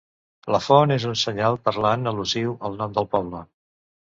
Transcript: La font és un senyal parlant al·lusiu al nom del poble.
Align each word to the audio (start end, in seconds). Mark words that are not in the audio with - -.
La 0.53 0.61
font 0.67 0.93
és 0.95 1.05
un 1.09 1.13
senyal 1.25 1.59
parlant 1.69 2.13
al·lusiu 2.13 2.57
al 2.71 2.81
nom 2.81 2.97
del 2.99 3.11
poble. 3.17 3.47